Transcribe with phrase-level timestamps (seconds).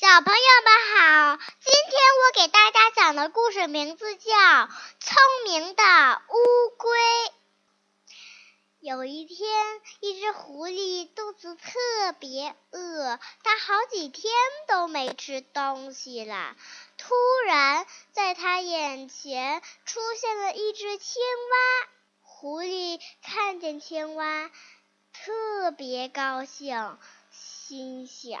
[0.00, 4.30] 小朋友们好，今天我给大家讲的故事名字叫
[5.00, 6.90] 《聪明的乌龟》。
[8.78, 9.48] 有一天，
[9.98, 14.32] 一只狐狸肚子特别饿，它好几天
[14.68, 16.54] 都没吃东西了。
[16.96, 21.88] 突然，在它眼前出现了一只青蛙。
[22.22, 24.48] 狐狸看见青蛙，
[25.12, 26.96] 特别高兴。
[27.32, 28.40] 心想：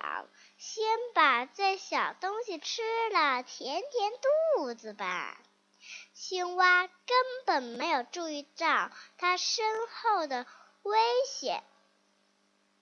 [0.58, 0.84] 先
[1.14, 4.12] 把这小东西吃了，填填
[4.56, 5.40] 肚子吧。
[6.14, 10.46] 青蛙根本没有注意到它身后的
[10.82, 10.98] 危
[11.30, 11.62] 险，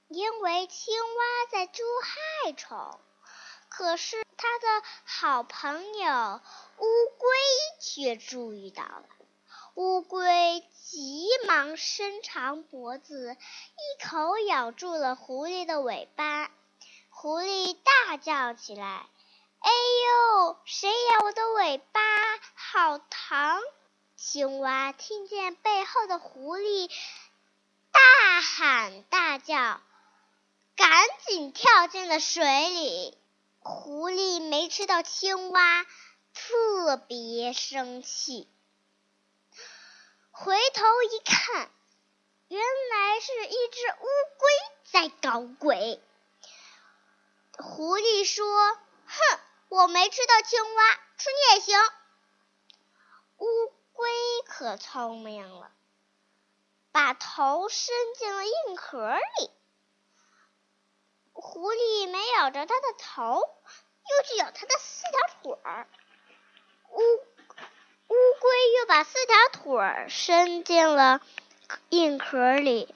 [0.09, 2.99] 因为青蛙在捉害虫。
[3.69, 6.41] 可是它的好朋友
[6.79, 6.87] 乌
[7.19, 7.29] 龟
[7.79, 9.05] 却注意到了。
[9.75, 16.51] 乌龟急忙伸长脖子，一口咬住了狐狸的尾巴。
[17.19, 18.85] 狐狸大叫起来
[19.61, 22.01] ：“哎呦，谁咬我的尾巴？
[22.55, 23.59] 好疼！”
[24.17, 26.91] 青蛙听见背后的狐狸
[27.91, 29.81] 大喊大叫，
[30.77, 33.17] 赶紧跳进了水里。
[33.61, 35.87] 狐狸没吃到青蛙，
[36.35, 38.47] 特别生气。
[40.33, 41.71] 回头一看，
[42.49, 44.51] 原来是一只乌龟
[44.85, 45.99] 在搞鬼。
[47.59, 48.45] 狐狸说
[49.07, 51.79] ：“哼，我没吃到青蛙，吃你也行。”
[53.39, 53.47] 乌
[53.93, 54.11] 龟
[54.47, 55.71] 可聪明了，
[56.93, 59.51] 把头伸进了硬壳里。
[61.33, 65.87] 狐狸没咬着它的头，又去咬它的四条腿儿。
[66.91, 67.01] 乌。
[68.09, 71.21] 乌龟又把四条腿儿伸进了
[71.89, 72.95] 硬壳里。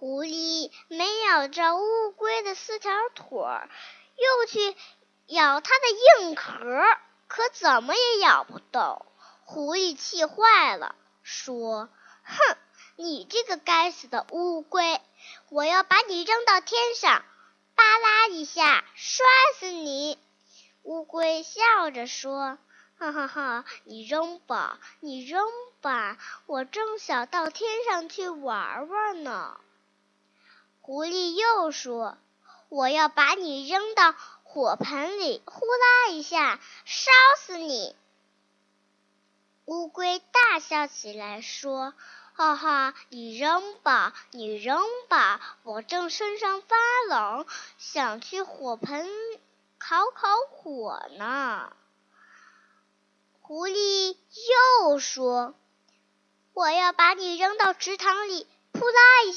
[0.00, 3.68] 狐狸没咬着乌龟的四条腿儿，
[4.16, 4.74] 又去
[5.26, 6.56] 咬它的硬壳，
[7.28, 9.04] 可怎么也咬不动。
[9.44, 11.90] 狐狸气坏了，说
[12.24, 12.56] ：“哼，
[12.96, 15.02] 你这个该死的乌龟，
[15.50, 17.22] 我要把你扔到天上，
[17.74, 19.26] 吧啦一下摔
[19.58, 20.18] 死你！”
[20.80, 22.56] 乌龟笑着说。
[22.98, 23.64] 哈哈哈！
[23.84, 25.46] 你扔吧，你扔
[25.82, 26.16] 吧，
[26.46, 29.60] 我正想到天上去玩玩呢。
[30.90, 32.18] 狐狸又说
[32.68, 34.12] ：“我要把你扔到
[34.42, 37.94] 火盆里，呼啦一下烧死你。”
[39.66, 41.94] 乌龟大笑起来说
[42.34, 46.76] ：“哈哈，你扔吧，你扔吧，我正身上发
[47.08, 47.46] 冷，
[47.78, 49.08] 想去火盆
[49.78, 51.72] 烤烤火呢。”
[53.42, 54.16] 狐狸
[54.82, 55.54] 又说
[56.52, 59.29] ：“我要把你扔到池塘里，扑啦一，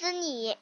[0.00, 0.56] 死你。”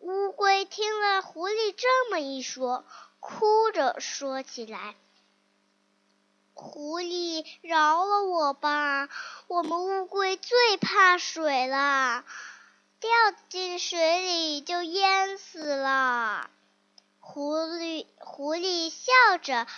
[0.00, 2.84] 乌龟听了狐狸这么一说，
[3.20, 4.96] 哭着说起来
[6.54, 9.08] ：“狐狸，饶了我吧！
[9.46, 12.24] 我们乌龟最怕水了，
[12.98, 13.10] 掉
[13.48, 16.50] 进水里就淹死了。”
[17.20, 19.68] 狐狸狐狸笑着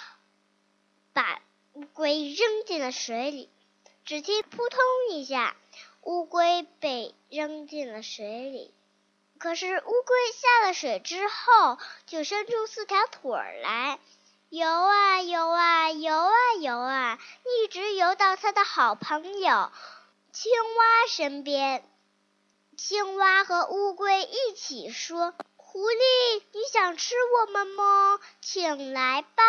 [1.12, 1.42] 把
[1.74, 3.50] 乌龟扔进了水里，
[4.06, 4.80] 只听扑通
[5.10, 5.54] 一下，
[6.02, 8.74] 乌龟被扔进了水里。
[9.38, 13.30] 可是乌龟下了水之后，就伸出四条腿
[13.62, 13.98] 来，
[14.48, 19.70] 游啊游啊游啊游啊，一直游到它的好朋友
[20.32, 21.84] 青蛙身边。
[22.76, 25.34] 青蛙和乌龟一起说。
[25.70, 28.18] 狐狸，你想吃我们吗？
[28.40, 29.44] 请来吧！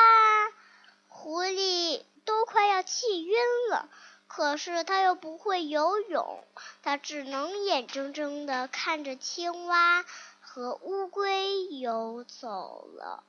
[1.08, 3.38] 狐狸都快要气晕
[3.70, 3.90] 了，
[4.40, 6.46] 可是他又不会游泳，
[6.82, 10.06] 他只能眼睁睁的看着青蛙
[10.40, 13.26] 和乌龟游走了。